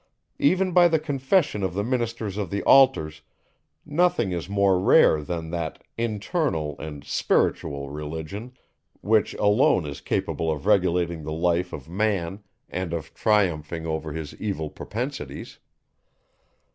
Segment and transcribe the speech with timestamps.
[0.39, 3.21] Even by the confession of the ministers of the altars,
[3.85, 8.51] nothing is more rare than that internal and spiritual Religion,
[9.01, 14.33] which alone is capable of regulating the life of man and of triumphing over his
[14.41, 15.59] evil propensities.